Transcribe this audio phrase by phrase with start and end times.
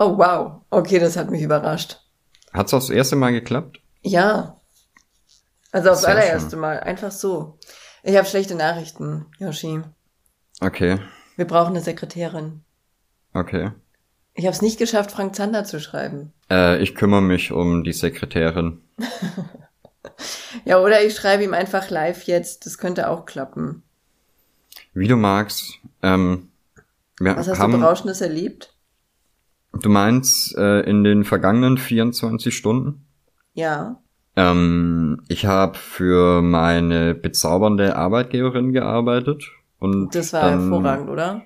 [0.00, 0.62] Oh, wow.
[0.70, 2.00] Okay, das hat mich überrascht.
[2.54, 3.80] Hat's auch das erste Mal geklappt?
[4.02, 4.58] Ja.
[5.72, 6.60] Also aufs Sehr allererste schön.
[6.60, 6.80] Mal.
[6.80, 7.58] Einfach so.
[8.02, 9.82] Ich habe schlechte Nachrichten, Yoshi.
[10.62, 10.98] Okay,
[11.36, 12.62] Wir brauchen eine Sekretärin.
[13.34, 13.72] okay.
[14.34, 16.32] Ich habe es nicht geschafft, Frank Zander zu schreiben.
[16.50, 18.80] Äh, ich kümmere mich um die Sekretärin.
[20.64, 22.64] Ja, oder ich schreibe ihm einfach live jetzt.
[22.66, 23.82] Das könnte auch klappen.
[24.94, 25.74] Wie du magst.
[26.02, 26.48] Ähm,
[27.18, 28.74] wir Was hast haben, du Berauschendes erlebt?
[29.72, 33.06] Du meinst äh, in den vergangenen 24 Stunden?
[33.54, 34.00] Ja.
[34.36, 39.44] Ähm, ich habe für meine bezaubernde Arbeitgeberin gearbeitet
[39.78, 41.42] und Das war hervorragend, oder?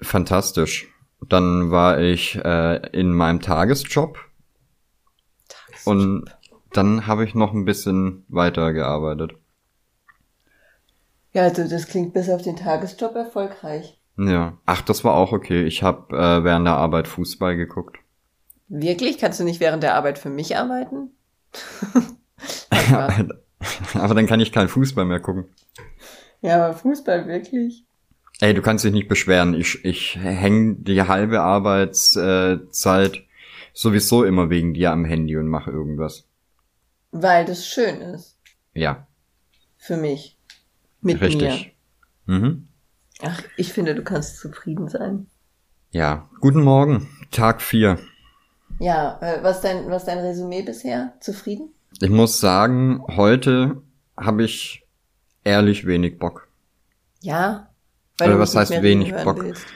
[0.00, 0.88] Fantastisch.
[1.28, 4.18] Dann war ich äh, in meinem Tagesjob
[5.84, 6.24] und
[6.72, 9.32] dann habe ich noch ein bisschen weiter gearbeitet.
[11.32, 14.00] Ja, also das klingt bis auf den Tagesjob erfolgreich.
[14.18, 14.56] Ja.
[14.64, 15.64] Ach, das war auch okay.
[15.64, 17.98] Ich habe äh, während der Arbeit Fußball geguckt.
[18.68, 19.18] Wirklich?
[19.18, 21.10] Kannst du nicht während der Arbeit für mich arbeiten?
[23.94, 25.46] Aber dann kann ich keinen Fußball mehr gucken.
[26.40, 27.84] ja, aber Fußball wirklich?
[28.40, 29.54] Ey, du kannst dich nicht beschweren.
[29.54, 33.22] Ich, ich häng die halbe Arbeitszeit
[33.72, 36.26] sowieso immer wegen dir am Handy und mache irgendwas.
[37.12, 38.38] Weil das schön ist.
[38.74, 39.06] Ja,
[39.78, 40.36] Für mich.
[41.00, 41.74] Mit richtig.
[42.26, 42.68] Mhm.
[43.22, 45.26] Ach, ich finde, du kannst zufrieden sein.
[45.90, 47.08] Ja, guten Morgen.
[47.30, 47.98] Tag 4.
[48.78, 51.14] Ja, äh, was dein, was dein Resümee bisher?
[51.20, 51.70] Zufrieden?
[52.00, 53.82] Ich muss sagen, heute
[54.16, 54.84] habe ich
[55.44, 56.48] ehrlich wenig Bock.
[57.22, 57.70] Ja.
[58.20, 59.42] Oder du was nicht heißt mehr wenig Bock?
[59.42, 59.66] willst.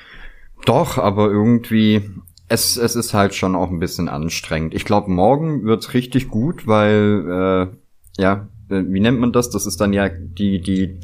[0.66, 2.10] Doch, aber irgendwie,
[2.48, 4.74] es, es ist halt schon auch ein bisschen anstrengend.
[4.74, 7.70] Ich glaube, morgen wird's richtig gut, weil,
[8.18, 9.48] äh, ja, wie nennt man das?
[9.48, 11.00] Das ist dann ja die, die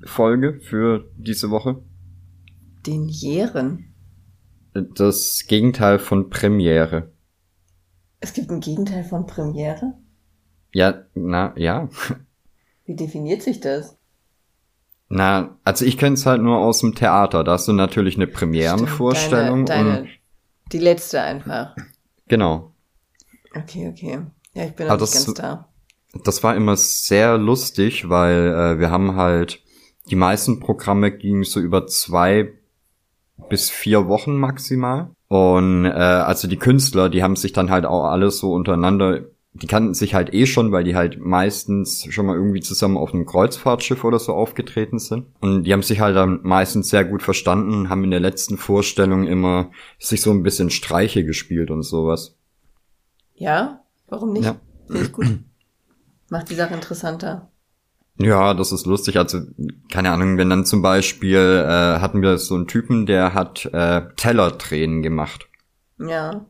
[0.00, 1.82] Denieren-Folge für diese Woche.
[2.86, 3.94] Den Jähren.
[4.72, 7.12] Das Gegenteil von Premiere.
[8.20, 9.94] Es gibt ein Gegenteil von Premiere?
[10.72, 11.88] Ja, na, ja.
[12.84, 13.96] Wie definiert sich das?
[15.08, 17.42] Na, also ich kenne es halt nur aus dem Theater.
[17.42, 20.08] Da hast du natürlich eine Premierenvorstellung deine, und deine,
[20.70, 21.74] die letzte einfach.
[22.28, 22.72] genau.
[23.56, 24.20] Okay, okay.
[24.54, 25.68] Ja, ich bin noch Aber nicht ganz da.
[26.24, 29.60] Das war immer sehr lustig, weil äh, wir haben halt
[30.10, 32.52] die meisten Programme gingen so über zwei
[33.48, 35.10] bis vier Wochen maximal.
[35.28, 39.66] Und äh, also die Künstler, die haben sich dann halt auch alles so untereinander, die
[39.66, 43.26] kannten sich halt eh schon, weil die halt meistens schon mal irgendwie zusammen auf einem
[43.26, 45.26] Kreuzfahrtschiff oder so aufgetreten sind.
[45.40, 49.26] Und die haben sich halt dann meistens sehr gut verstanden, haben in der letzten Vorstellung
[49.26, 52.36] immer sich so ein bisschen Streiche gespielt und sowas.
[53.34, 53.84] Ja?
[54.08, 54.44] Warum nicht?
[54.44, 54.56] Ja.
[54.86, 55.38] Finde ich gut.
[56.28, 57.49] Macht die Sache interessanter.
[58.22, 59.16] Ja, das ist lustig.
[59.16, 59.40] Also,
[59.90, 64.02] keine Ahnung, wenn dann zum Beispiel äh, hatten wir so einen Typen, der hat äh,
[64.16, 65.48] Tellertränen gemacht.
[65.98, 66.44] Ja.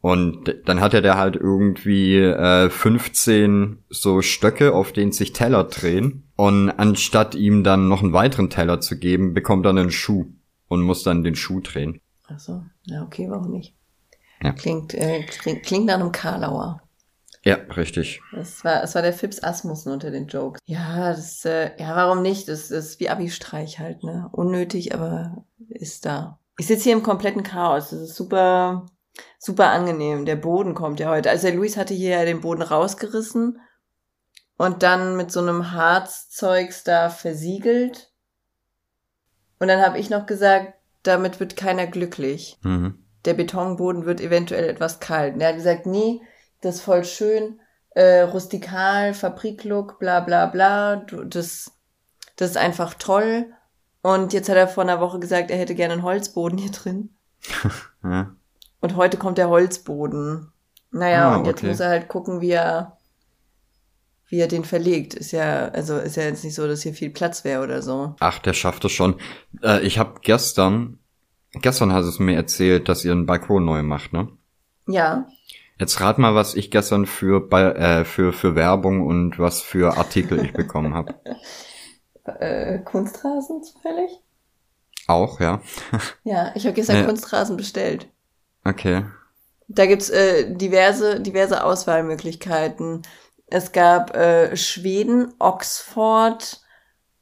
[0.00, 6.24] Und dann hatte der halt irgendwie äh, 15 so Stöcke, auf denen sich Teller drehen.
[6.34, 10.26] Und anstatt ihm dann noch einen weiteren Teller zu geben, bekommt er einen Schuh
[10.66, 12.00] und muss dann den Schuh drehen.
[12.26, 12.64] Ach so.
[12.86, 13.74] Ja, okay, warum nicht?
[14.42, 14.50] Ja.
[14.52, 16.82] Klingt, äh, klingt, klingt nach einem Karlauer.
[17.44, 18.20] Ja, richtig.
[18.32, 20.60] Das war, das war der Fips Asmussen unter den Jokes.
[20.64, 22.48] Ja, das, äh, ja, warum nicht?
[22.48, 24.28] Das, das ist wie Abi-Streich halt, ne?
[24.32, 26.38] Unnötig, aber ist da.
[26.58, 27.90] Ich sitze hier im kompletten Chaos.
[27.90, 28.86] Das ist super,
[29.38, 30.24] super angenehm.
[30.24, 31.30] Der Boden kommt ja heute.
[31.30, 33.58] Also der Luis hatte hier ja den Boden rausgerissen
[34.56, 38.12] und dann mit so einem Harzzeugs da versiegelt.
[39.58, 43.04] Und dann habe ich noch gesagt, damit wird keiner glücklich Mhm.
[43.24, 45.34] der Betonboden wird eventuell etwas kalt.
[45.34, 46.20] Und er hat gesagt, nee,
[46.62, 51.72] das ist voll schön, äh, rustikal, Fabriklook, bla bla bla, du, das,
[52.36, 53.52] das ist einfach toll.
[54.00, 57.10] Und jetzt hat er vor einer Woche gesagt, er hätte gerne einen Holzboden hier drin.
[58.04, 58.34] Ja.
[58.80, 60.50] Und heute kommt der Holzboden.
[60.90, 61.68] Naja, Ah, und jetzt okay.
[61.68, 62.98] muss er halt gucken, wie er,
[64.26, 65.14] wie er den verlegt.
[65.14, 68.16] Ist ja, also ist ja jetzt nicht so, dass hier viel Platz wäre oder so.
[68.18, 69.20] Ach, der schafft es schon.
[69.62, 70.98] Äh, ich habe gestern,
[71.52, 74.26] gestern hat es mir erzählt, dass ihr einen Balkon neu macht, ne?
[74.88, 75.28] Ja,
[75.78, 80.44] Jetzt rat mal, was ich gestern für, äh, für, für Werbung und was für Artikel
[80.44, 81.14] ich bekommen habe.
[82.24, 84.10] äh, Kunstrasen zufällig?
[85.08, 85.60] Auch, ja.
[86.22, 87.04] Ja, ich habe gestern Ja.
[87.04, 88.08] Kunstrasen bestellt.
[88.64, 89.04] Okay.
[89.68, 93.02] Da gibt's äh, diverse, diverse Auswahlmöglichkeiten.
[93.46, 96.60] Es gab äh, Schweden, Oxford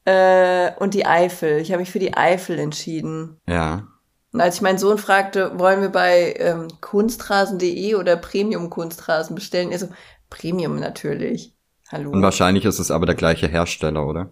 [0.05, 1.59] äh, und die Eifel.
[1.59, 3.39] Ich habe mich für die Eifel entschieden.
[3.47, 3.89] Ja.
[4.33, 9.73] Und als ich meinen Sohn fragte, wollen wir bei ähm, kunstrasen.de oder Premium-Kunstrasen bestellen?
[9.73, 9.89] Er so,
[10.29, 11.55] Premium natürlich.
[11.91, 12.11] Hallo.
[12.11, 14.31] Und wahrscheinlich ist es aber der gleiche Hersteller, oder?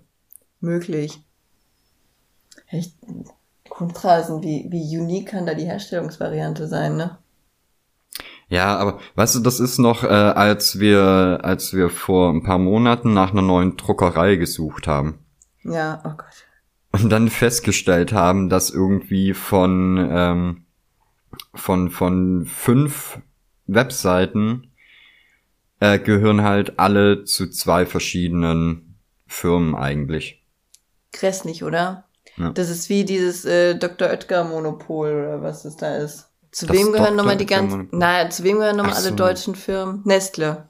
[0.61, 1.21] Möglich.
[2.69, 2.95] Echt?
[3.69, 7.19] Kunstrasen, wie, wie unique kann da die Herstellungsvariante sein, ne?
[8.49, 12.59] Ja, aber weißt du, das ist noch, äh, als wir, als wir vor ein paar
[12.59, 15.19] Monaten nach einer neuen Druckerei gesucht haben.
[15.65, 16.48] Ja, oh Gott.
[17.03, 20.65] Und dann festgestellt haben, dass irgendwie von, ähm,
[21.55, 23.19] von, von fünf
[23.67, 24.73] Webseiten
[25.81, 28.97] äh, gehören halt alle zu zwei verschiedenen
[29.27, 30.43] Firmen eigentlich.
[31.13, 32.05] Grässlich, oder?
[32.37, 32.51] Ja.
[32.53, 34.09] Das ist wie dieses äh, Dr.
[34.09, 36.29] Oetker-Monopol oder was das da ist.
[36.51, 37.89] Zu Das wem gehören nochmal die ganzen.
[37.93, 39.15] Naja, zu wem gehören nochmal Ach alle so.
[39.15, 40.01] deutschen Firmen?
[40.05, 40.69] Nestle.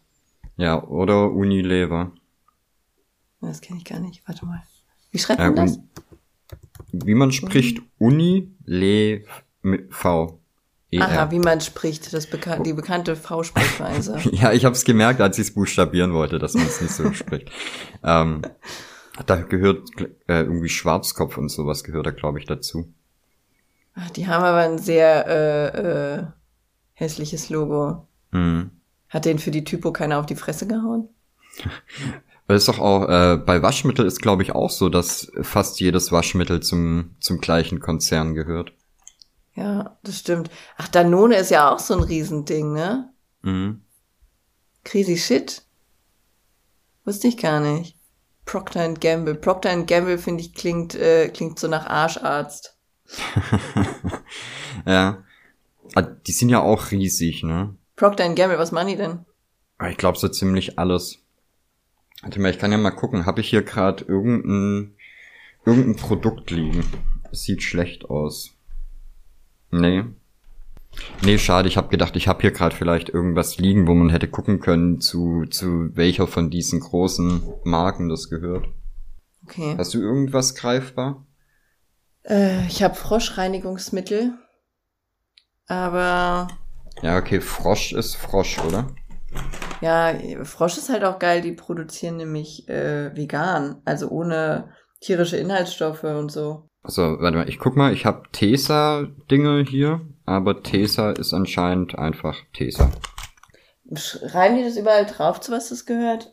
[0.57, 2.11] Ja, oder Unilever.
[3.41, 4.27] Das kenne ich gar nicht.
[4.27, 4.63] Warte mal.
[5.13, 5.77] Wie schreibt Ja, man das?
[5.77, 5.89] un
[6.93, 9.25] wie man spricht, Uni, Le,
[9.63, 10.41] mit V.
[10.91, 12.13] E Aha, wie man spricht.
[12.15, 14.19] Das bekan die bekannte V-Sprechweise.
[14.33, 17.13] Ja, ich habe es gemerkt, als ich es buchstabieren wollte, dass man es nicht so
[17.13, 17.51] spricht.
[18.05, 18.43] Ähm,
[19.27, 19.89] da gehört
[20.29, 22.93] äh, irgendwie Schwarzkopf und sowas gehört da, glaube ich, dazu.
[23.97, 26.27] Ach, die haben aber ein sehr äh, äh,
[26.95, 28.07] hässliches Logo.
[28.31, 28.71] Mhm.
[29.09, 31.09] Hat den für die Typo keiner auf die Fresse gehauen?
[32.57, 36.61] Es doch auch, äh, bei Waschmittel ist, glaube ich, auch so, dass fast jedes Waschmittel
[36.61, 38.73] zum, zum gleichen Konzern gehört.
[39.55, 40.51] Ja, das stimmt.
[40.77, 43.13] Ach, Danone ist ja auch so ein Riesending, ne?
[43.43, 43.83] Mhm.
[44.85, 45.63] Crazy Shit.
[47.05, 47.97] Wusste ich gar nicht.
[48.47, 49.35] Procter Gamble.
[49.35, 52.77] Procter Gamble, finde ich, klingt, äh, klingt so nach Arscharzt.
[54.87, 55.25] Ja.
[55.95, 57.75] Ah, Die sind ja auch riesig, ne?
[57.97, 59.25] Procter Gamble, was machen die denn?
[59.79, 61.19] Aber Ich glaube so ziemlich alles.
[62.23, 63.27] Warte mal, ich kann ja mal gucken.
[63.27, 64.95] Habe ich hier gerade irgendein,
[65.65, 66.85] irgendein Produkt liegen?
[67.31, 68.57] Es sieht schlecht aus.
[69.71, 70.05] Nee.
[71.23, 71.69] Nee, schade.
[71.69, 75.01] Ich habe gedacht, ich habe hier gerade vielleicht irgendwas liegen, wo man hätte gucken können,
[75.01, 78.67] zu, zu welcher von diesen großen Marken das gehört.
[79.45, 79.75] Okay.
[79.79, 81.25] Hast du irgendwas greifbar?
[82.25, 84.33] Äh, ich habe Froschreinigungsmittel.
[85.69, 86.49] Aber
[87.03, 88.89] Ja, okay, Frosch ist Frosch, oder?
[89.81, 90.15] Ja,
[90.45, 91.41] Frosch ist halt auch geil.
[91.41, 93.81] Die produzieren nämlich äh, vegan.
[93.85, 94.71] Also ohne
[95.01, 96.69] tierische Inhaltsstoffe und so.
[96.83, 102.37] Also, warte mal, ich guck mal, ich habe Tesa-Dinge hier, aber Tesa ist anscheinend einfach
[102.55, 102.91] Tesa.
[103.95, 106.33] Schreiben die das überall drauf, zu was das gehört?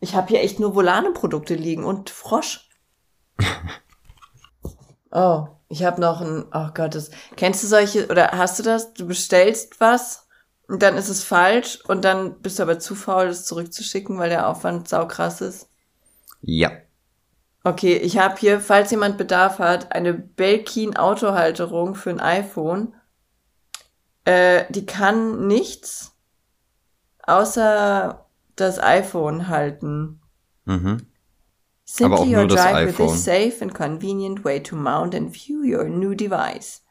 [0.00, 2.68] Ich habe hier echt nur Volane-Produkte liegen und Frosch.
[5.10, 8.94] oh, ich habe noch ein, oh Gott, das, kennst du solche, oder hast du das?
[8.94, 10.21] Du bestellst was
[10.72, 14.30] und dann ist es falsch und dann bist du aber zu faul, das zurückzuschicken, weil
[14.30, 15.68] der Aufwand saukrass ist.
[16.40, 16.72] Ja.
[17.62, 22.94] Okay, ich habe hier, falls jemand Bedarf hat, eine Belkin Autohalterung für ein iPhone.
[24.24, 26.16] Äh, die kann nichts
[27.24, 28.24] außer
[28.56, 30.22] das iPhone halten.
[30.64, 31.06] Mhm.
[31.84, 33.08] Simply Aber auch your nur das drive with iPhone.
[33.08, 36.82] this safe and convenient way to mount and view your new device.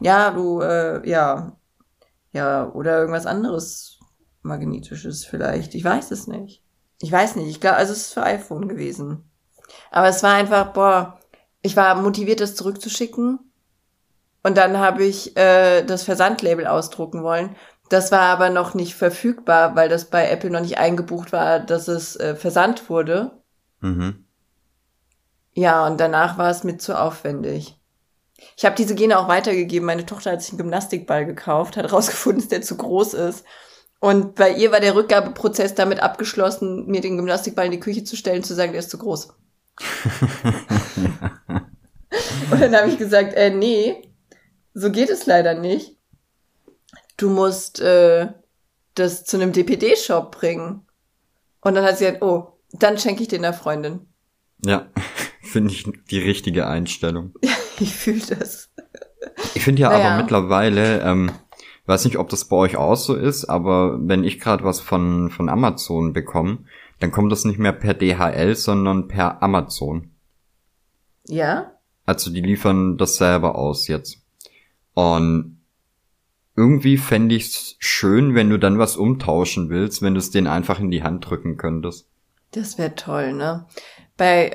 [0.00, 1.56] Ja, du, äh, ja.
[2.32, 4.00] Ja, oder irgendwas anderes
[4.42, 5.74] magnetisches vielleicht.
[5.74, 6.62] Ich weiß es nicht.
[7.00, 7.48] Ich weiß nicht.
[7.48, 9.30] Ich glaube, also es ist für iPhone gewesen.
[9.90, 11.20] Aber es war einfach, boah,
[11.62, 13.38] ich war motiviert, das zurückzuschicken.
[14.42, 17.54] Und dann habe ich äh, das Versandlabel ausdrucken wollen.
[17.88, 21.88] Das war aber noch nicht verfügbar, weil das bei Apple noch nicht eingebucht war, dass
[21.88, 23.42] es äh, versandt wurde.
[23.80, 24.24] Mhm.
[25.54, 27.78] Ja, und danach war es mir zu aufwendig.
[28.56, 29.86] Ich habe diese Gene auch weitergegeben.
[29.86, 33.44] Meine Tochter hat sich einen Gymnastikball gekauft, hat rausgefunden, dass der zu groß ist.
[34.00, 38.16] Und bei ihr war der Rückgabeprozess damit abgeschlossen, mir den Gymnastikball in die Küche zu
[38.16, 39.28] stellen, zu sagen, der ist zu groß.
[42.50, 44.12] und dann habe ich gesagt, äh, nee,
[44.74, 45.96] so geht es leider nicht.
[47.16, 48.28] Du musst äh,
[48.94, 50.86] das zu einem DPD-Shop bringen.
[51.60, 54.00] Und dann hat sie gesagt, oh, dann schenke ich den der Freundin.
[54.64, 54.90] Ja,
[55.42, 57.34] finde ich die richtige Einstellung.
[57.80, 58.70] Ich fühle das.
[59.54, 60.10] Ich finde ja Naja.
[60.10, 61.32] aber mittlerweile, ähm,
[61.86, 65.30] weiß nicht, ob das bei euch auch so ist, aber wenn ich gerade was von,
[65.30, 66.58] von Amazon bekomme,
[67.00, 70.10] dann kommt das nicht mehr per DHL, sondern per Amazon.
[71.26, 71.72] Ja?
[72.06, 74.18] Also die liefern das selber aus jetzt.
[74.94, 75.60] Und
[76.56, 80.78] irgendwie fände ich's schön, wenn du dann was umtauschen willst, wenn du es denen einfach
[80.78, 82.08] in die Hand drücken könntest.
[82.50, 83.66] Das wäre toll, ne?
[84.16, 84.48] Bei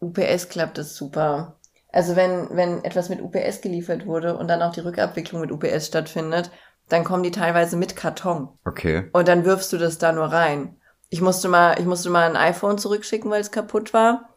[0.00, 1.56] äh, UPS klappt das super.
[1.92, 5.86] Also wenn, wenn etwas mit UPS geliefert wurde und dann auch die Rückabwicklung mit UPS
[5.86, 6.50] stattfindet,
[6.88, 8.48] dann kommen die teilweise mit Karton.
[8.64, 9.08] Okay.
[9.12, 10.76] Und dann wirfst du das da nur rein.
[11.10, 14.30] Ich musste mal, ich musste mal ein iPhone zurückschicken, weil es kaputt war.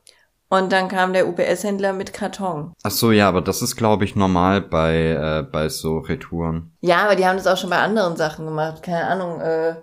[0.50, 2.74] Und dann kam der UPS-Händler mit Karton.
[2.84, 6.76] Ach so, ja, aber das ist, glaube ich, normal bei, äh, bei so Retouren.
[6.82, 8.84] Ja, aber die haben das auch schon bei anderen Sachen gemacht.
[8.84, 9.76] Keine Ahnung, äh,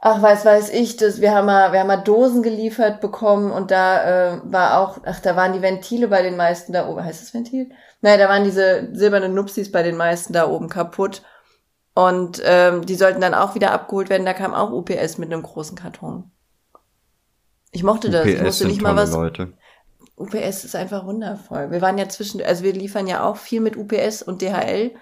[0.00, 3.70] ach, weiß, weiß ich, das, wir haben mal, wir haben mal Dosen geliefert bekommen und
[3.70, 7.04] da äh, war auch, ach, da waren die Ventile bei den meisten da oben.
[7.04, 7.70] Heißt das Ventil?
[8.00, 11.22] Naja, da waren diese silbernen Nupsis bei den meisten da oben kaputt.
[11.94, 14.24] Und ähm, die sollten dann auch wieder abgeholt werden.
[14.24, 16.30] Da kam auch UPS mit einem großen Karton.
[17.72, 18.24] Ich mochte das.
[18.24, 19.12] UPS ich musste nicht mal was.
[19.12, 19.52] Leute.
[20.16, 21.70] UPS ist einfach wundervoll.
[21.70, 24.92] Wir waren ja zwischen, also wir liefern ja auch viel mit UPS und DHL.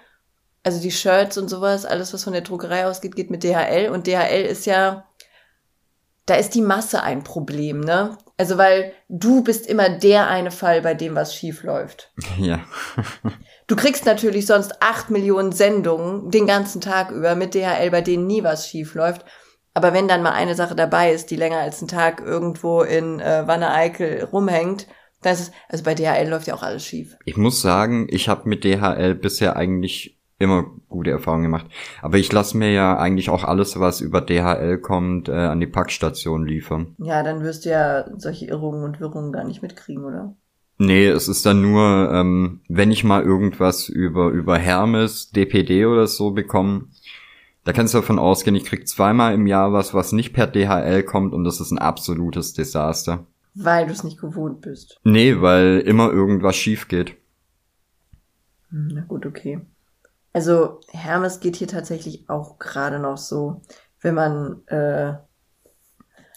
[0.69, 3.89] Also die Shirts und sowas, alles was von der Druckerei ausgeht, geht mit DHL.
[3.89, 5.07] Und DHL ist ja,
[6.27, 8.19] da ist die Masse ein Problem, ne?
[8.37, 12.13] Also weil du bist immer der eine Fall, bei dem was schief läuft.
[12.37, 12.59] Ja.
[13.65, 18.27] Du kriegst natürlich sonst acht Millionen Sendungen den ganzen Tag über mit DHL, bei denen
[18.27, 19.25] nie was schief läuft.
[19.73, 23.19] Aber wenn dann mal eine Sache dabei ist, die länger als einen Tag irgendwo in
[23.19, 24.85] äh, Wanne-Eickel rumhängt,
[25.23, 27.17] dann ist es, also bei DHL läuft ja auch alles schief.
[27.25, 31.67] Ich muss sagen, ich habe mit DHL bisher eigentlich immer gute Erfahrungen gemacht.
[32.01, 35.67] Aber ich lasse mir ja eigentlich auch alles, was über DHL kommt, äh, an die
[35.67, 36.95] Packstation liefern.
[36.97, 40.33] Ja, dann wirst du ja solche Irrungen und Wirrungen gar nicht mitkriegen, oder?
[40.77, 46.07] Nee, es ist dann nur, ähm, wenn ich mal irgendwas über, über Hermes, DPD oder
[46.07, 46.85] so bekomme,
[47.65, 51.03] da kannst du davon ausgehen, ich krieg zweimal im Jahr was, was nicht per DHL
[51.03, 53.25] kommt und das ist ein absolutes Desaster.
[53.55, 55.01] Weil du es nicht gewohnt bist.
[55.03, 57.17] Nee, weil immer irgendwas schief geht.
[58.69, 59.59] Hm, Na gut, okay.
[60.33, 63.61] Also Hermes geht hier tatsächlich auch gerade noch so,
[64.01, 65.13] wenn man, äh,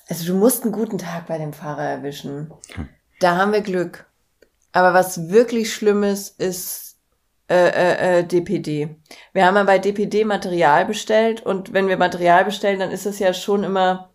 [0.09, 2.53] also du musst einen guten Tag bei dem Fahrer erwischen.
[3.21, 4.07] Da haben wir Glück.
[4.73, 6.97] Aber was wirklich schlimm ist,
[7.49, 8.97] äh, äh, äh, DPD.
[9.35, 13.19] Wir haben ja bei DPD Material bestellt und wenn wir Material bestellen, dann ist es
[13.19, 14.11] ja schon immer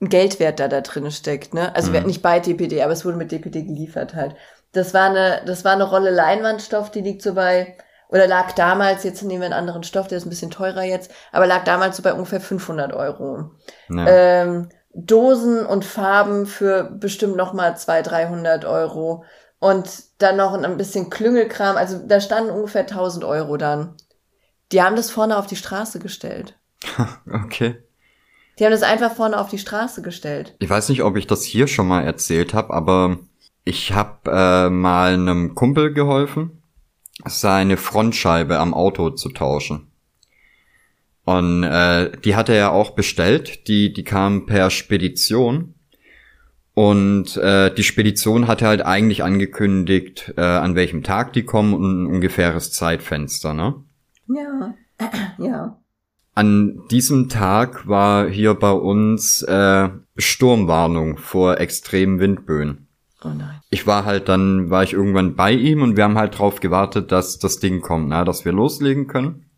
[0.00, 1.74] ein Geldwert, der da drin steckt, ne?
[1.74, 2.04] Also Mhm.
[2.06, 4.36] nicht bei DPD, aber es wurde mit DPD geliefert halt.
[4.72, 7.76] Das war eine, das war eine Rolle Leinwandstoff, die liegt so bei,
[8.08, 11.10] oder lag damals, jetzt nehmen wir einen anderen Stoff, der ist ein bisschen teurer jetzt,
[11.32, 13.50] aber lag damals so bei ungefähr 500 Euro.
[13.88, 14.06] Ja.
[14.06, 19.24] Ähm, Dosen und Farben für bestimmt noch mal 200, 300 Euro.
[19.58, 21.76] Und dann noch ein bisschen Klüngelkram.
[21.76, 23.94] Also da standen ungefähr 1000 Euro dann.
[24.72, 26.58] Die haben das vorne auf die Straße gestellt.
[27.26, 27.82] Okay.
[28.58, 30.56] Die haben das einfach vorne auf die Straße gestellt.
[30.60, 33.18] Ich weiß nicht, ob ich das hier schon mal erzählt habe, aber
[33.64, 36.55] ich habe äh, mal einem Kumpel geholfen,
[37.24, 39.88] seine Frontscheibe am Auto zu tauschen.
[41.24, 45.74] Und äh, die hatte er auch bestellt, die, die kam per Spedition.
[46.74, 52.02] Und äh, die Spedition hatte halt eigentlich angekündigt, äh, an welchem Tag die kommen und
[52.02, 53.74] ein ungefähres Zeitfenster, ne?
[54.28, 54.74] Ja.
[55.38, 55.78] Ja.
[56.34, 62.88] An diesem Tag war hier bei uns äh, Sturmwarnung vor extremen Windböen.
[63.24, 63.60] Oh nein.
[63.76, 67.12] Ich war halt dann, war ich irgendwann bei ihm und wir haben halt drauf gewartet,
[67.12, 69.50] dass das Ding kommt, na, dass wir loslegen können.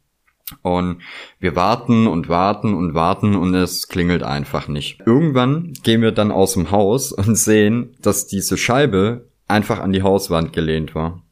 [0.63, 1.03] Und
[1.39, 5.01] wir warten und warten und warten und es klingelt einfach nicht.
[5.07, 10.03] Irgendwann gehen wir dann aus dem Haus und sehen, dass diese Scheibe einfach an die
[10.03, 11.23] Hauswand gelehnt war.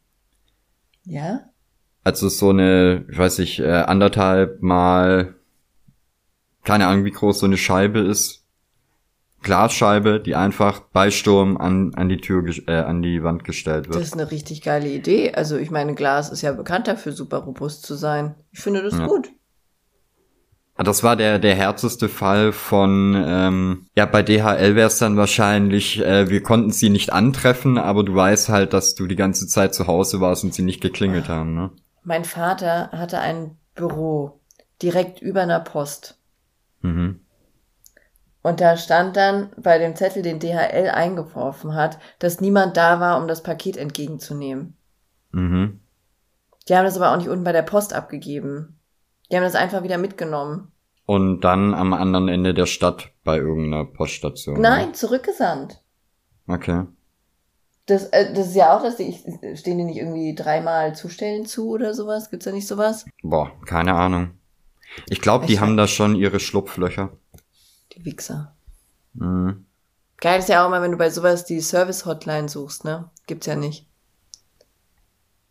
[1.02, 1.40] Ja?
[2.04, 5.34] Also so eine, ich weiß nicht, äh, anderthalb mal,
[6.62, 8.45] keine Ahnung, wie groß so eine Scheibe ist.
[9.42, 13.94] Glasscheibe, die einfach bei Sturm an, an die Tür, äh, an die Wand gestellt Das
[13.96, 14.04] wird.
[14.04, 15.32] ist eine richtig geile Idee.
[15.34, 18.34] Also ich meine, Glas ist ja bekannt dafür, super robust zu sein.
[18.50, 19.06] Ich finde das Ja.
[19.06, 19.28] gut.
[20.78, 25.16] Ah, Das war der, der härteste Fall von, ähm, ja, bei DHL wäre es dann
[25.16, 29.46] wahrscheinlich, äh, wir konnten sie nicht antreffen, aber du weißt halt, dass du die ganze
[29.46, 31.70] Zeit zu Hause warst und sie nicht geklingelt haben, ne?
[32.04, 34.40] Mein Vater hatte ein Büro
[34.82, 36.18] direkt über einer Post.
[36.82, 37.20] Mhm.
[38.46, 43.20] Und da stand dann bei dem Zettel, den DHL eingeworfen hat, dass niemand da war,
[43.20, 44.76] um das Paket entgegenzunehmen.
[45.32, 45.80] Mhm.
[46.68, 48.78] Die haben das aber auch nicht unten bei der Post abgegeben.
[49.32, 50.70] Die haben das einfach wieder mitgenommen.
[51.06, 54.60] Und dann am anderen Ende der Stadt bei irgendeiner Poststation.
[54.60, 55.82] Nein, zurückgesandt.
[56.46, 56.54] Ne?
[56.54, 56.84] Okay.
[57.86, 59.12] Das, äh, das ist ja auch, dass die,
[59.56, 62.30] stehen die nicht irgendwie dreimal zustellen zu oder sowas?
[62.30, 63.06] Gibt's da nicht sowas?
[63.24, 64.38] Boah, keine Ahnung.
[65.08, 67.10] Ich glaube, die Ich- haben da schon ihre Schlupflöcher.
[67.96, 68.54] Die Wichser.
[69.14, 69.66] Mhm.
[70.18, 73.10] Geil ist ja auch mal, wenn du bei sowas die Service-Hotline suchst, ne?
[73.26, 73.86] Gibt's ja nicht.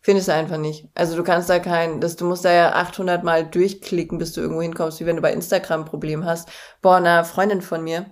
[0.01, 0.87] Findest du einfach nicht.
[0.93, 4.41] Also du kannst da kein, das, du musst da ja 800 Mal durchklicken, bis du
[4.41, 6.49] irgendwo hinkommst, wie wenn du bei Instagram ein Problem hast.
[6.81, 8.05] Boah, einer Freundin von mir,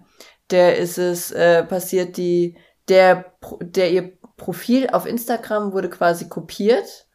[0.50, 7.08] der ist es äh, passiert, die, der, der ihr Profil auf Instagram wurde quasi kopiert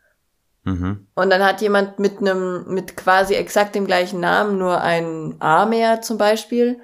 [0.65, 1.07] Mhm.
[1.15, 5.65] und dann hat jemand mit einem, mit quasi exakt dem gleichen Namen, nur ein A
[5.65, 6.81] mehr zum Beispiel,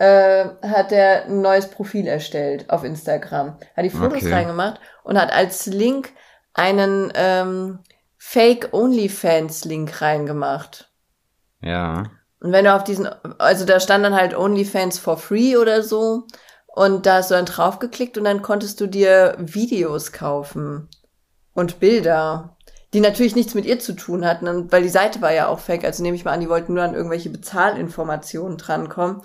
[0.00, 3.58] äh, hat er ein neues Profil erstellt auf Instagram.
[3.76, 4.32] Hat die Fotos Okay.
[4.32, 6.14] reingemacht und hat als Link
[6.54, 7.80] einen ähm,
[8.16, 10.90] Fake OnlyFans-Link reingemacht.
[11.60, 12.04] Ja.
[12.40, 16.24] Und wenn du auf diesen, also da stand dann halt OnlyFans for free oder so.
[16.66, 20.88] Und da hast du dann draufgeklickt und dann konntest du dir Videos kaufen
[21.52, 22.56] und Bilder,
[22.94, 25.84] die natürlich nichts mit ihr zu tun hatten, weil die Seite war ja auch fake.
[25.84, 29.20] Also nehme ich mal an, die wollten nur an irgendwelche Bezahlinformationen drankommen.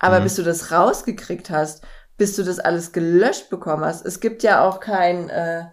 [0.00, 0.24] Aber mhm.
[0.24, 1.84] bis du das rausgekriegt hast,
[2.16, 5.66] bis du das alles gelöscht bekommen hast, es gibt ja auch kein, äh,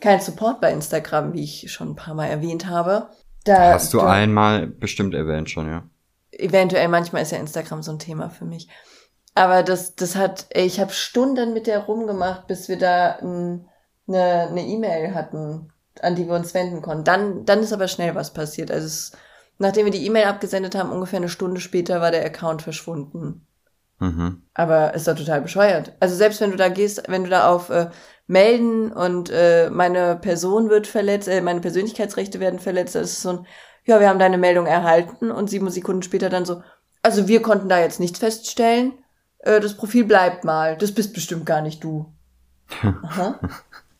[0.00, 3.10] kein Support bei Instagram, wie ich schon ein paar Mal erwähnt habe.
[3.44, 5.84] Da, hast du, du einmal bestimmt erwähnt schon, ja
[6.38, 8.68] eventuell manchmal ist ja Instagram so ein Thema für mich.
[9.34, 13.64] Aber das, das hat, ey, ich habe Stunden mit der rumgemacht, bis wir da eine
[14.06, 17.04] ne E-Mail hatten, an die wir uns wenden konnten.
[17.04, 18.70] Dann, dann ist aber schnell was passiert.
[18.70, 19.12] Also es,
[19.58, 23.46] nachdem wir die E-Mail abgesendet haben, ungefähr eine Stunde später war der Account verschwunden.
[24.00, 24.42] Mhm.
[24.54, 25.92] Aber ist doch total bescheuert.
[26.00, 27.90] Also selbst wenn du da gehst, wenn du da auf äh,
[28.26, 33.30] melden und äh, meine Person wird verletzt, äh, meine Persönlichkeitsrechte werden verletzt, das ist so
[33.30, 33.46] ein
[33.88, 36.62] ja, wir haben deine Meldung erhalten und sieben Sekunden später dann so,
[37.02, 38.92] also wir konnten da jetzt nichts feststellen,
[39.38, 42.12] äh, das Profil bleibt mal, das bist bestimmt gar nicht du.
[42.82, 43.40] Aha.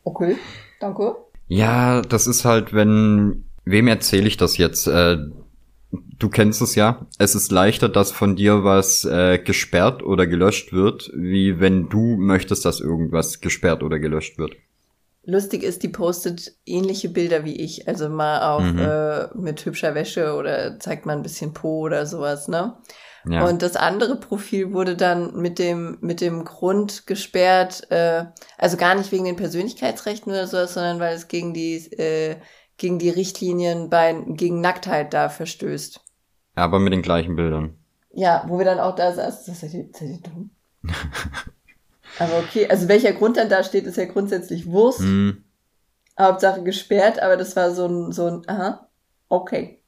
[0.05, 0.37] Okay,
[0.79, 1.17] danke.
[1.47, 4.87] Ja, das ist halt, wenn, wem erzähle ich das jetzt?
[4.87, 5.17] Äh,
[5.91, 7.07] du kennst es ja.
[7.17, 12.17] Es ist leichter, dass von dir was äh, gesperrt oder gelöscht wird, wie wenn du
[12.17, 14.55] möchtest, dass irgendwas gesperrt oder gelöscht wird
[15.29, 17.87] lustig ist, die postet ähnliche Bilder wie ich.
[17.87, 18.79] Also mal auf mhm.
[18.79, 22.77] äh, mit hübscher Wäsche oder zeigt mal ein bisschen Po oder sowas, ne?
[23.29, 23.45] Ja.
[23.45, 28.25] Und das andere Profil wurde dann mit dem, mit dem Grund gesperrt, äh,
[28.57, 32.37] also gar nicht wegen den Persönlichkeitsrechten oder sowas, sondern weil es gegen die, äh,
[32.79, 36.01] gegen die Richtlinien bei, gegen Nacktheit da verstößt.
[36.55, 37.75] Aber mit den gleichen Bildern.
[38.11, 40.49] Ja, wo wir dann auch da saßen, das seid ihr, seid ihr dumm?
[42.19, 45.01] Aber okay, also welcher Grund dann da steht, ist ja grundsätzlich Wurst.
[45.01, 45.43] Mhm.
[46.19, 48.89] Hauptsache gesperrt, aber das war so ein, so ein, aha,
[49.29, 49.81] okay.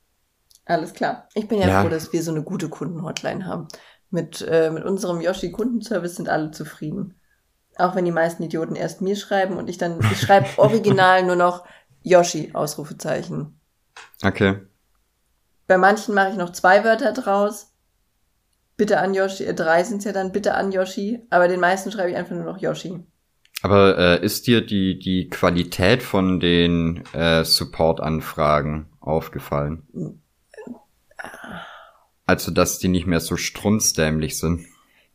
[0.65, 1.27] Alles klar.
[1.33, 1.81] Ich bin ja, ja.
[1.81, 3.67] froh, dass wir so eine gute Kundenhotline haben.
[4.11, 7.15] Mit, äh, mit unserem Yoshi-Kundenservice sind alle zufrieden.
[7.75, 11.35] Auch wenn die meisten Idioten erst mir schreiben und ich dann, ich schreibe original nur
[11.35, 11.65] noch
[12.03, 13.59] Yoshi, Ausrufezeichen.
[14.23, 14.59] Okay.
[15.67, 17.71] Bei manchen mache ich noch zwei Wörter draus.
[18.77, 22.09] Bitte an Yoshi, äh, drei sind's ja dann, bitte an Yoshi, aber den meisten schreibe
[22.09, 22.99] ich einfach nur noch Yoshi.
[23.61, 29.83] Aber äh, ist dir die, die Qualität von den äh, Support-Anfragen aufgefallen?
[32.25, 34.65] Also, dass die nicht mehr so strunzdämlich sind.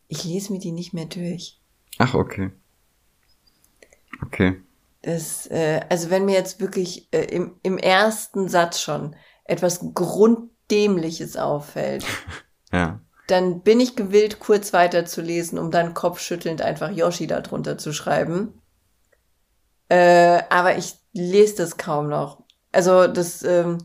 [0.07, 1.59] Ich lese mir die nicht mehr durch.
[1.99, 2.53] Ach, okay.
[4.23, 4.63] Okay.
[5.07, 9.15] Das, äh, also wenn mir jetzt wirklich äh, im, im ersten Satz schon
[9.45, 12.05] etwas Grunddämliches auffällt,
[12.73, 18.61] ja dann bin ich gewillt, kurz weiterzulesen, um dann kopfschüttelnd einfach Yoshi darunter zu schreiben.
[19.89, 22.45] Äh, aber ich lese das kaum noch.
[22.73, 23.79] Also das, ähm,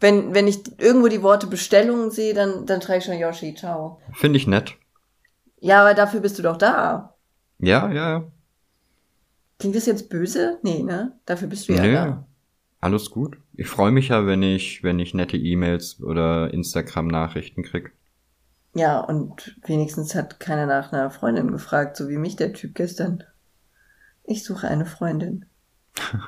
[0.00, 4.00] wenn, wenn ich irgendwo die Worte Bestellungen sehe, dann, dann schreibe ich schon Yoshi, ciao.
[4.12, 4.74] Finde ich nett.
[5.60, 7.16] Ja, aber dafür bist du doch da.
[7.58, 8.24] Ja, ja, ja.
[9.64, 10.58] Klingt das jetzt böse?
[10.62, 11.18] Nee, ne?
[11.24, 12.26] Dafür bist du ja nee, da.
[12.80, 13.38] Alles gut.
[13.54, 17.94] Ich freue mich ja, wenn ich, wenn ich nette E-Mails oder Instagram-Nachrichten krieg.
[18.74, 23.24] Ja, und wenigstens hat keiner nach einer Freundin gefragt, so wie mich der Typ gestern.
[24.22, 25.46] Ich suche eine Freundin.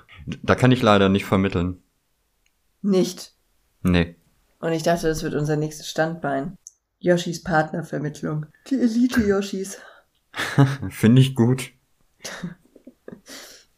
[0.43, 1.83] Da kann ich leider nicht vermitteln.
[2.81, 3.35] Nicht?
[3.83, 4.17] Nee.
[4.61, 6.57] Und ich dachte, das wird unser nächstes Standbein.
[7.01, 8.47] Yoshis Partnervermittlung.
[8.71, 9.79] Die Elite-Yoshis.
[10.89, 11.73] Finde ich gut.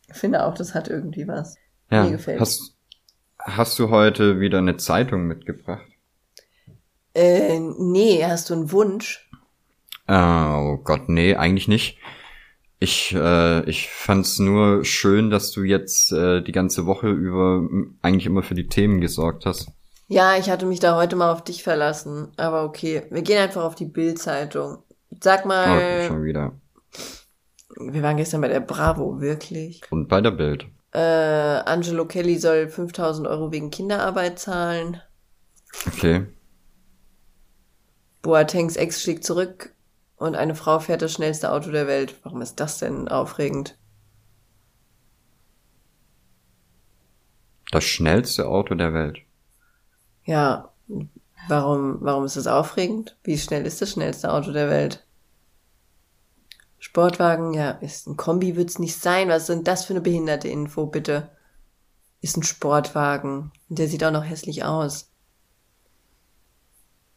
[0.08, 1.56] ich finde auch, das hat irgendwie was.
[1.90, 2.40] Ja, Mir gefällt.
[2.40, 2.76] Hast,
[3.38, 5.86] hast du heute wieder eine Zeitung mitgebracht?
[7.14, 9.28] Äh, nee, hast du einen Wunsch?
[10.06, 11.98] Oh Gott, nee, eigentlich nicht.
[12.80, 17.66] Ich, äh, ich fand's nur schön, dass du jetzt äh, die ganze Woche über
[18.02, 19.68] eigentlich immer für die Themen gesorgt hast.
[20.06, 22.28] Ja, ich hatte mich da heute mal auf dich verlassen.
[22.36, 24.78] Aber okay, wir gehen einfach auf die Bild-Zeitung.
[25.20, 25.76] Sag mal.
[25.76, 26.52] Okay, schon wieder.
[27.80, 29.82] Wir waren gestern bei der Bravo, wirklich.
[29.90, 30.66] Und bei der Bild.
[30.92, 35.00] Äh, Angelo Kelly soll 5000 Euro wegen Kinderarbeit zahlen.
[35.86, 36.26] Okay.
[38.22, 39.74] Boatengs Ex schlägt zurück
[40.16, 42.16] und eine Frau fährt das schnellste Auto der Welt.
[42.24, 43.78] Warum ist das denn aufregend?
[47.70, 49.18] Das schnellste Auto der Welt.
[50.24, 50.72] Ja,
[51.48, 53.16] warum, warum ist das aufregend?
[53.22, 55.06] Wie schnell ist das schnellste Auto der Welt?
[56.78, 59.28] Sportwagen, ja, ist ein Kombi wird's nicht sein.
[59.28, 61.30] Was sind das für eine behinderte Info, bitte?
[62.20, 63.52] Ist ein Sportwagen.
[63.68, 65.10] Und der sieht auch noch hässlich aus.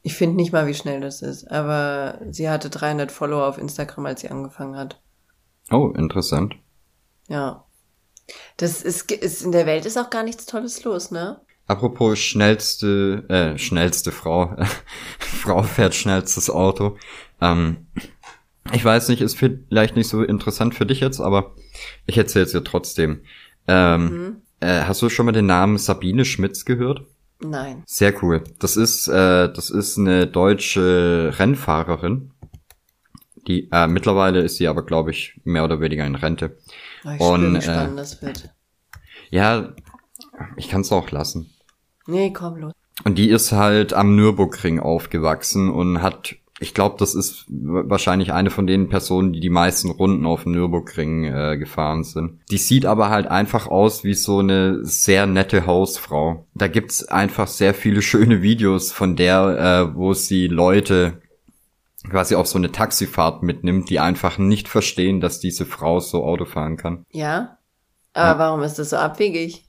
[0.04, 4.08] Ich finde nicht mal, wie schnell das ist, aber sie hatte 300 Follower auf Instagram,
[4.08, 5.00] als sie angefangen hat.
[5.70, 6.56] Oh, interessant.
[7.28, 7.66] Ja.
[8.58, 11.42] Das ist, ist in der Welt ist auch gar nichts Tolles los, ne?
[11.68, 14.56] Apropos schnellste, äh, schnellste Frau.
[15.20, 16.98] Frau fährt schnellstes Auto.
[17.40, 17.88] Ähm,
[18.74, 21.56] ich weiß nicht, ist vielleicht nicht so interessant für dich jetzt, aber
[22.06, 23.22] ich erzähle es dir trotzdem.
[23.68, 24.36] Ähm, mhm.
[24.60, 27.06] äh, hast du schon mal den Namen Sabine Schmitz gehört?
[27.44, 27.84] Nein.
[27.86, 28.44] Sehr cool.
[28.60, 32.32] Das ist, äh, das ist eine deutsche Rennfahrerin.
[33.48, 36.58] Die, äh, mittlerweile ist sie aber, glaube ich, mehr oder weniger in Rente.
[37.04, 38.50] Oh, ich Und, bin gespannt, äh, das wird.
[39.32, 39.74] Ja,
[40.58, 41.50] ich kann es auch lassen.
[42.06, 42.74] Nee, komm los.
[43.04, 48.52] Und die ist halt am Nürburgring aufgewachsen und hat ich glaube, das ist wahrscheinlich eine
[48.52, 52.40] von den Personen, die die meisten Runden auf dem Nürburgring äh, gefahren sind.
[52.52, 56.46] Die sieht aber halt einfach aus wie so eine sehr nette Hausfrau.
[56.54, 61.20] Da gibt's einfach sehr viele schöne Videos von der, äh, wo sie Leute
[62.08, 66.46] quasi auf so eine Taxifahrt mitnimmt, die einfach nicht verstehen, dass diese Frau so Auto
[66.46, 67.08] fahren kann.
[67.10, 67.58] Ja?
[68.14, 68.38] Aber ja.
[68.38, 69.66] warum ist das so abwegig?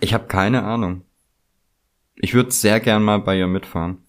[0.00, 1.02] Ich habe keine Ahnung.
[2.16, 4.07] Ich würde sehr gern mal bei ihr mitfahren.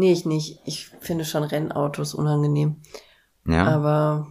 [0.00, 0.60] Nee, ich nicht.
[0.64, 2.76] Ich finde schon Rennautos unangenehm.
[3.46, 3.66] Ja.
[3.66, 4.28] Aber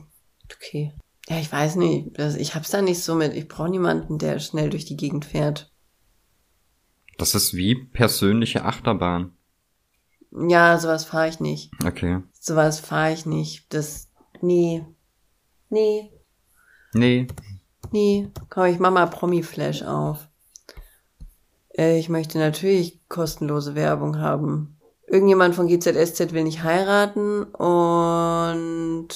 [0.52, 0.94] okay.
[1.28, 2.18] Ja, ich weiß nicht.
[2.18, 3.36] Ich hab's da nicht so mit.
[3.36, 5.72] Ich brauche niemanden, der schnell durch die Gegend fährt.
[7.20, 9.38] Das ist wie persönliche Achterbahn.
[10.32, 11.72] Ja, sowas fahre ich nicht.
[11.86, 12.24] Okay.
[12.40, 13.72] Sowas fahre ich nicht.
[13.72, 14.10] Das.
[14.42, 14.84] Nee.
[15.70, 16.10] Nee.
[16.94, 17.28] Nee.
[17.92, 18.28] Nee.
[18.50, 20.28] Komm, ich mach mal Promi-Flash auf.
[21.78, 24.79] Äh, ich möchte natürlich kostenlose Werbung haben.
[25.10, 29.08] Irgendjemand von GZSZ will nicht heiraten und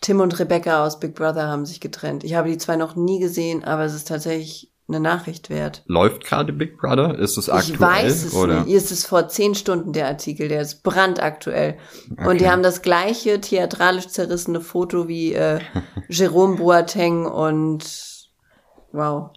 [0.00, 2.24] Tim und Rebecca aus Big Brother haben sich getrennt.
[2.24, 5.82] Ich habe die zwei noch nie gesehen, aber es ist tatsächlich eine Nachricht wert.
[5.86, 7.18] Läuft gerade Big Brother?
[7.18, 7.74] Ist es aktuell?
[7.74, 8.64] Ich weiß es oder?
[8.64, 8.74] nicht.
[8.74, 11.76] Ist es vor zehn Stunden der Artikel, der ist brandaktuell.
[12.10, 12.26] Okay.
[12.26, 15.60] Und die haben das gleiche theatralisch zerrissene Foto wie äh,
[16.08, 17.84] Jerome Boateng und
[18.92, 19.30] wow.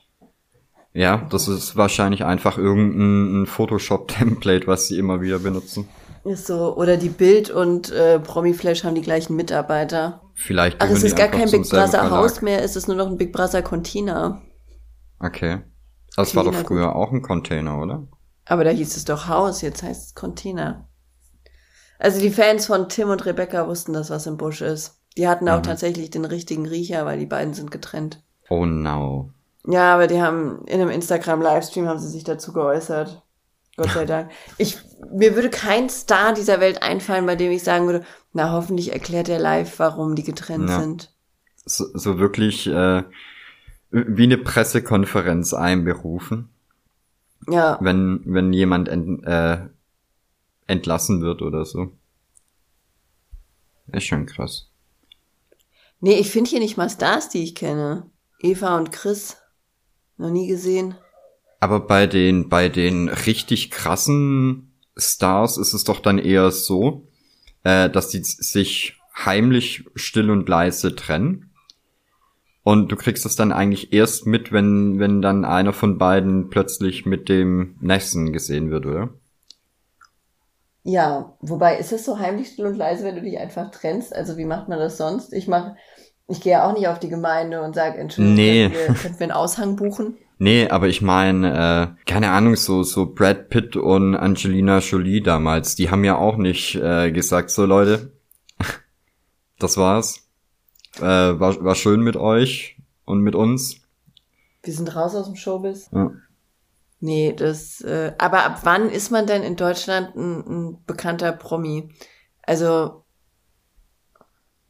[0.93, 5.87] Ja, das ist wahrscheinlich einfach irgendein Photoshop-Template, was sie immer wieder benutzen.
[6.23, 6.75] Ist so.
[6.75, 10.21] Oder die Bild und äh, Promiflash haben die gleichen Mitarbeiter.
[10.35, 10.77] Vielleicht.
[10.81, 13.31] Ach, es ist gar kein Big Brother Haus mehr, es ist nur noch ein Big
[13.31, 14.41] Brother Container.
[15.19, 15.61] Okay.
[16.15, 18.07] Das Container war doch früher auch ein Container, oder?
[18.45, 20.89] Aber da hieß es doch Haus, jetzt heißt es Container.
[21.99, 24.99] Also die Fans von Tim und Rebecca wussten das, was im Busch ist.
[25.17, 25.63] Die hatten auch mhm.
[25.63, 28.23] tatsächlich den richtigen Riecher, weil die beiden sind getrennt.
[28.49, 29.31] Oh no.
[29.65, 33.21] Ja, aber die haben in einem Instagram-Livestream haben sie sich dazu geäußert.
[33.77, 34.31] Gott sei Dank.
[34.57, 34.77] Ich,
[35.11, 39.29] mir würde kein Star dieser Welt einfallen, bei dem ich sagen würde, na, hoffentlich erklärt
[39.29, 40.79] er live, warum die getrennt ja.
[40.79, 41.13] sind.
[41.65, 43.03] So, so wirklich äh,
[43.91, 46.49] wie eine Pressekonferenz einberufen.
[47.47, 47.77] Ja.
[47.81, 49.59] Wenn, wenn jemand ent, äh,
[50.67, 51.91] entlassen wird oder so.
[53.91, 54.69] Ist schon krass.
[55.99, 58.09] Nee, ich finde hier nicht mal Stars, die ich kenne.
[58.39, 59.37] Eva und Chris.
[60.21, 60.93] Noch nie gesehen.
[61.59, 67.07] Aber bei den, bei den richtig krassen Stars ist es doch dann eher so,
[67.63, 71.49] äh, dass die sich heimlich still und leise trennen.
[72.61, 77.07] Und du kriegst es dann eigentlich erst mit, wenn, wenn dann einer von beiden plötzlich
[77.07, 79.09] mit dem nächsten gesehen wird, oder?
[80.83, 84.15] Ja, wobei ist es so heimlich still und leise, wenn du dich einfach trennst?
[84.15, 85.33] Also wie macht man das sonst?
[85.33, 85.75] Ich mache
[86.31, 88.69] ich gehe ja auch nicht auf die Gemeinde und sage, Entschuldigung, nee.
[88.69, 90.17] können, wir, können wir einen Aushang buchen?
[90.43, 95.75] Nee, aber ich meine, äh, keine Ahnung, so, so Brad Pitt und Angelina Jolie damals,
[95.75, 98.11] die haben ja auch nicht äh, gesagt, so Leute,
[99.59, 100.27] das war's.
[100.97, 103.81] Äh, war, war schön mit euch und mit uns.
[104.63, 105.91] Wir sind raus aus dem Showbiz.
[105.93, 106.09] Ja.
[107.01, 111.89] Nee, das, äh, aber ab wann ist man denn in Deutschland ein, ein bekannter Promi?
[112.41, 113.00] Also,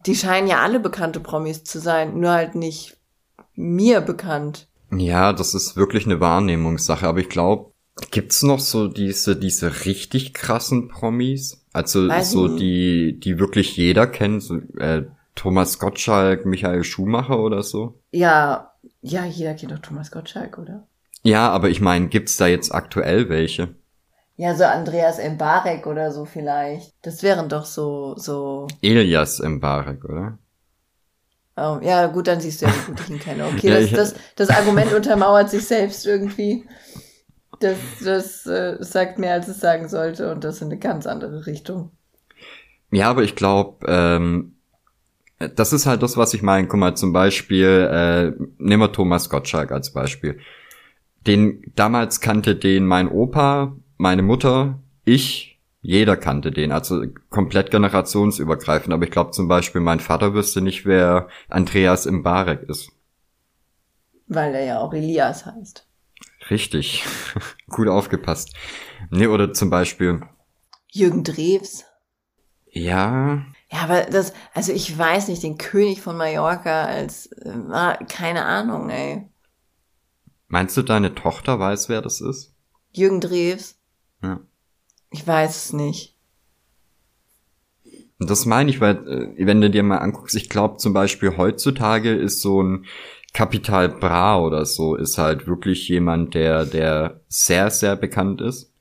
[0.06, 2.98] die scheinen ja alle bekannte Promis zu sein, nur halt nicht
[3.56, 4.68] mir bekannt.
[4.92, 7.72] Ja, das ist wirklich eine Wahrnehmungssache, aber ich glaube,
[8.12, 11.66] gibt's noch so diese, diese richtig krassen Promis?
[11.74, 17.64] Also Weiß so die, die wirklich jeder kennt, so, äh, Thomas Gottschalk, Michael Schumacher oder
[17.64, 18.00] so?
[18.12, 20.88] Ja, ja, jeder kennt doch Thomas Gottschalk, oder?
[21.24, 23.70] Ja, aber ich meine, gibt's da jetzt aktuell welche?
[24.41, 26.95] Ja, so Andreas Mbarek oder so vielleicht.
[27.04, 28.65] Das wären doch so, so.
[28.82, 30.39] Elias Mbarek, oder?
[31.56, 33.45] Oh, ja, gut, dann siehst du ja, wie gut ich ihn kenne.
[33.45, 36.65] Okay, ja, das, das, das Argument untermauert sich selbst irgendwie.
[37.60, 41.45] Das, das äh, sagt mehr, als es sagen sollte, und das in eine ganz andere
[41.45, 41.91] Richtung.
[42.89, 44.56] Ja, aber ich glaube, ähm,
[45.38, 46.67] das ist halt das, was ich meine.
[46.67, 50.39] Guck mal, zum Beispiel, äh, nehmen wir Thomas Gottschalk als Beispiel.
[51.27, 58.94] Den damals kannte den mein Opa, meine Mutter, ich, jeder kannte den, also komplett generationsübergreifend.
[58.94, 62.92] Aber ich glaube zum Beispiel, mein Vater wüsste nicht, wer Andreas Imbarek ist.
[64.28, 65.88] Weil er ja auch Elias heißt.
[66.50, 67.04] Richtig.
[67.70, 68.56] Gut aufgepasst.
[69.12, 70.22] Nee, oder zum Beispiel.
[70.90, 71.86] Jürgen Drews.
[72.72, 73.46] Ja.
[73.72, 78.90] Ja, aber das, also ich weiß nicht, den König von Mallorca als, äh, keine Ahnung,
[78.90, 79.30] ey.
[80.48, 82.56] Meinst du, deine Tochter weiß, wer das ist?
[82.94, 83.81] Jürgen Drews?
[84.24, 84.40] Ja.
[85.10, 86.16] Ich weiß es nicht.
[88.20, 92.14] Das meine ich, weil, äh, wenn du dir mal anguckst, ich glaube zum Beispiel heutzutage
[92.14, 92.86] ist so ein
[93.34, 98.72] Kapital Bra oder so, ist halt wirklich jemand, der, der sehr, sehr bekannt ist.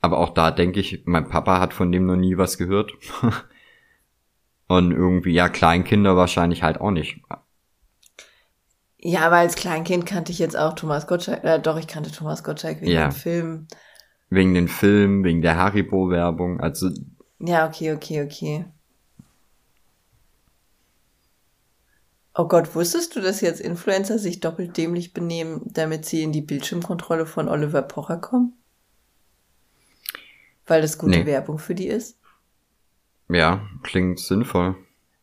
[0.00, 2.92] Aber auch da denke ich, mein Papa hat von dem noch nie was gehört.
[4.68, 7.20] Und irgendwie, ja, Kleinkinder wahrscheinlich halt auch nicht.
[8.98, 11.44] Ja, aber als Kleinkind kannte ich jetzt auch Thomas Gottschalk.
[11.44, 13.08] Äh, doch, ich kannte Thomas Gottschalk wegen Ja.
[13.08, 13.66] dem Film.
[14.34, 16.58] Wegen den Filmen, wegen der Haribo-Werbung.
[16.60, 16.88] Also,
[17.38, 18.64] Ja, okay, okay, okay.
[22.34, 26.40] Oh Gott, wusstest du, dass jetzt Influencer sich doppelt dämlich benehmen, damit sie in die
[26.40, 28.54] Bildschirmkontrolle von Oliver Pocher kommen?
[30.66, 31.26] Weil das gute Nee.
[31.26, 32.16] Werbung für die ist?
[33.28, 34.76] ja, klingt sinnvoll.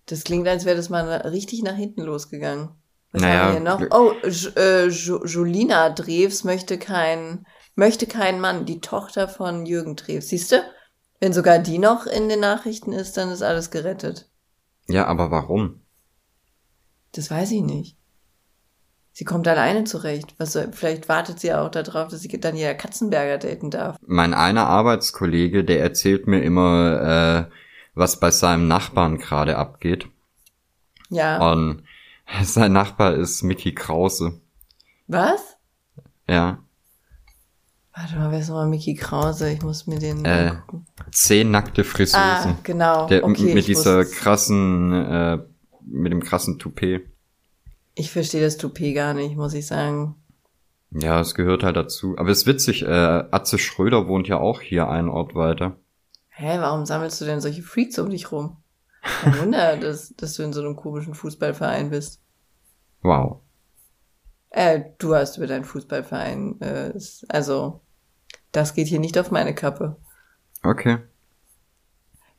[0.08, 2.70] Das klingt, als wäre das mal richtig nach hinten losgegangen.
[3.12, 3.98] Was Naja, haben wir hier noch?
[3.98, 7.46] Oh, J äh, Jo- Jolina Drews möchte kein,
[7.80, 10.28] möchte keinen Mann, die Tochter von Jürgen Drews.
[10.28, 10.58] Siehst du?
[11.20, 14.30] Wenn sogar die noch in den Nachrichten ist, dann ist alles gerettet.
[14.88, 15.82] Ja, aber warum?
[17.14, 17.98] Das weiß ich nicht.
[19.12, 20.36] Sie kommt alleine zurecht.
[20.38, 23.98] Was soll, vielleicht wartet sie auch darauf, dass sie dann ihr Katzenberger daten darf.
[24.06, 27.56] Mein einer Arbeitskollege, der erzählt mir immer, äh,
[27.96, 30.08] was bei seinem Nachbarn gerade abgeht.
[31.10, 31.52] Ja.
[31.52, 31.84] Und
[32.44, 34.40] sein Nachbar ist Mickey Krause.
[35.08, 35.58] Was?
[36.28, 36.60] Ja.
[38.02, 39.52] Warte mal, wer ist nochmal Mickey Krause?
[39.52, 40.86] Ich muss mir den Äh, angucken.
[41.12, 42.58] Zehn nackte Ah, Friseusen.
[42.64, 43.08] genau.
[43.08, 45.40] Der, okay, mit dieser krassen, äh,
[45.86, 47.02] mit dem krassen Toupet.
[47.96, 50.16] Ich verstehe das Toupet gar nicht, muss ich sagen.
[50.92, 52.16] Ja, es gehört halt dazu.
[52.18, 55.76] Aber es ist witzig, äh, Atze Schröder wohnt ja auch hier einen Ort weiter.
[56.30, 58.56] Hä, warum sammelst du denn solche Freaks um dich rum?
[59.02, 62.22] Kein Wunder, dass, dass du in so einem komischen Fußballverein bist.
[63.02, 63.42] Wow.
[64.52, 66.94] Äh, du hast über deinen Fußballverein, äh,
[67.28, 67.82] also,
[68.52, 69.96] das geht hier nicht auf meine Kappe.
[70.64, 70.98] Okay.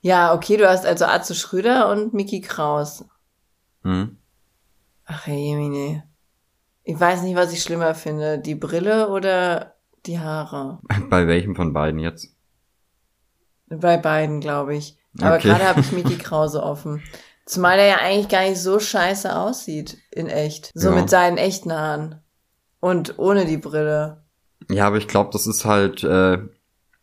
[0.00, 3.04] Ja, okay, du hast also Atze Schröder und Mickey Kraus.
[3.82, 4.16] Hm.
[5.04, 6.04] Ach, Herr Jemine.
[6.84, 8.38] Ich weiß nicht, was ich schlimmer finde.
[8.38, 9.74] Die Brille oder
[10.06, 10.80] die Haare?
[11.10, 12.34] Bei welchem von beiden jetzt?
[13.68, 14.98] Bei beiden, glaube ich.
[15.20, 15.48] Aber Okay.
[15.48, 17.02] gerade habe ich Mickey Krause offen.
[17.44, 20.70] Zumal er ja eigentlich gar nicht so scheiße aussieht in echt.
[20.74, 20.94] So Ja.
[20.94, 22.20] mit seinen echten Haaren.
[22.80, 24.19] Und ohne die Brille.
[24.68, 26.38] Ja, aber ich glaube, das ist halt, äh,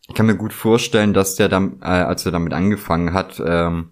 [0.08, 3.92] ich kann mir gut vorstellen, dass der dann, äh, als er damit angefangen hat, ähm,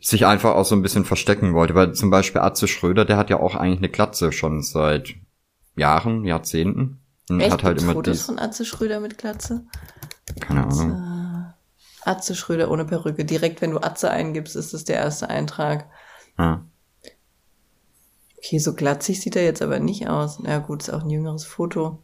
[0.00, 1.74] sich einfach auch so ein bisschen verstecken wollte.
[1.74, 5.14] Weil zum Beispiel Atze Schröder, der hat ja auch eigentlich eine Glatze schon seit
[5.76, 7.00] Jahren, Jahrzehnten.
[7.28, 7.52] Und Echt?
[7.52, 9.66] hat halt immer Fotos dies, von Atze Schröder mit Glatze?
[10.40, 10.92] keine Ahnung.
[10.92, 11.54] Atze,
[12.04, 13.24] Atze Schröder ohne Perücke.
[13.24, 15.88] Direkt, wenn du Atze eingibst, ist das der erste Eintrag.
[16.38, 16.64] Ja.
[18.38, 20.38] Okay, so glatzig sieht er jetzt aber nicht aus.
[20.40, 22.02] Na gut, ist auch ein jüngeres Foto.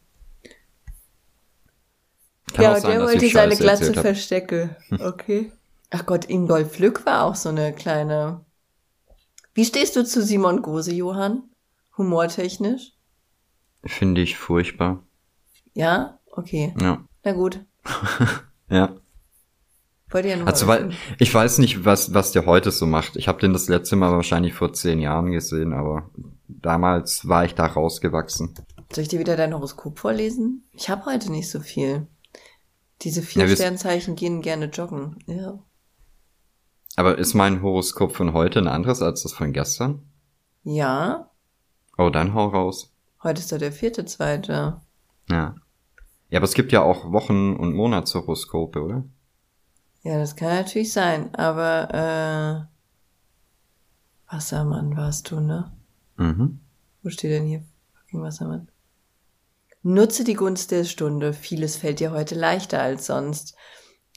[2.55, 4.77] Kann ja, sein, der wollte seine Glatze verstecke.
[5.01, 5.51] Okay.
[5.91, 8.41] Ach Gott, Ingolf Lück war auch so eine kleine.
[9.55, 11.43] Wie stehst du zu Simon Gose, Johann?
[11.99, 12.93] Humortechnisch?
[13.85, 15.03] Finde ich furchtbar.
[15.75, 16.19] Ja?
[16.31, 16.75] Okay.
[16.81, 17.05] Ja.
[17.23, 17.61] Na gut.
[18.71, 18.97] Ja.
[20.09, 23.17] Wollte ja nur Also, weil, ich weiß nicht, was, was der heute so macht.
[23.17, 26.11] Ich habe den das letzte Mal wahrscheinlich vor zehn Jahren gesehen, aber
[26.49, 28.55] damals war ich da rausgewachsen.
[28.91, 30.65] Soll ich dir wieder dein Horoskop vorlesen?
[30.73, 32.07] Ich habe heute nicht so viel.
[33.05, 35.19] Diese vier Ja, Sternzeichen gehen gerne joggen.
[35.27, 35.59] Ja.
[36.97, 40.03] Aber ist mein Horoskop von heute ein anderes als das von gestern?
[40.63, 41.31] Ja.
[41.99, 42.93] Oh, dann hau raus.
[43.23, 44.81] Heute ist doch der vierte, zweite.
[45.31, 45.55] Ja.
[46.31, 49.05] Ja, aber es gibt ja auch Wochen- und Monatshoroskope, oder?
[50.03, 52.69] Ja, das kann natürlich sein, aber
[54.29, 55.73] äh, Wassermann warst du, ne?
[56.17, 56.61] Mhm.
[57.03, 57.63] Wo steht denn hier
[57.93, 58.69] fucking Wassermann?
[59.85, 61.35] Nutze die Gunst der Stunde.
[61.35, 63.55] Vieles fällt dir heute leichter als sonst.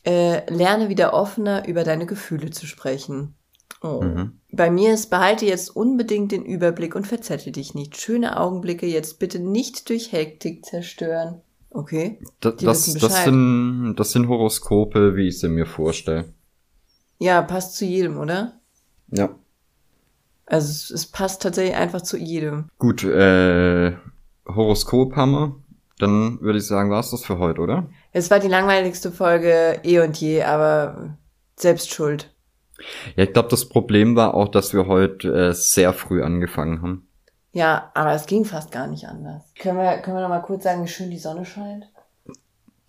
[0.05, 3.35] Äh, lerne wieder offener über deine Gefühle zu sprechen.
[3.81, 4.01] Oh.
[4.01, 4.39] Mhm.
[4.53, 7.97] Bei mir ist, behalte jetzt unbedingt den Überblick und verzettel dich nicht.
[7.97, 11.41] Schöne Augenblicke jetzt bitte nicht durch Hektik zerstören.
[11.69, 12.17] Okay.
[12.39, 16.33] Da, das, das, sind, das sind Horoskope, wie ich sie mir vorstelle.
[17.19, 18.53] Ja, passt zu jedem, oder?
[19.11, 19.35] Ja.
[20.45, 22.69] Also es, es passt tatsächlich einfach zu jedem.
[22.79, 23.91] Gut, äh,
[24.47, 25.55] Horoskop haben wir.
[25.99, 27.89] Dann würde ich sagen, war's das für heute, oder?
[28.11, 31.17] Es war die langweiligste Folge eh und je, aber
[31.55, 32.33] selbst schuld.
[33.15, 37.07] Ja, ich glaube, das Problem war auch, dass wir heute äh, sehr früh angefangen haben.
[37.51, 39.51] Ja, aber es ging fast gar nicht anders.
[39.59, 41.89] Können wir, können wir noch mal kurz sagen, wie schön die Sonne scheint?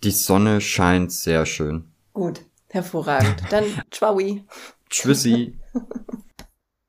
[0.03, 1.91] Die Sonne scheint sehr schön.
[2.13, 3.41] Gut, hervorragend.
[3.49, 4.45] Dann Tschwaui.
[4.89, 5.57] Tschüssi.